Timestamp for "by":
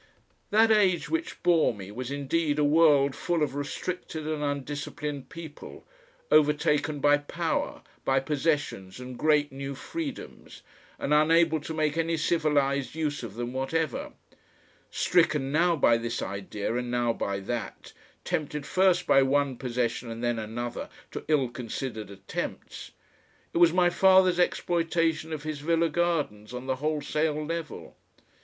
6.99-7.19, 8.03-8.19, 15.75-15.97, 17.13-17.39, 19.05-19.21